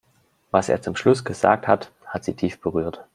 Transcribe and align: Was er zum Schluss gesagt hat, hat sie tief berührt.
Was 0.49 0.67
er 0.67 0.81
zum 0.81 0.95
Schluss 0.95 1.23
gesagt 1.25 1.67
hat, 1.67 1.91
hat 2.07 2.23
sie 2.23 2.33
tief 2.35 2.59
berührt. 2.59 3.05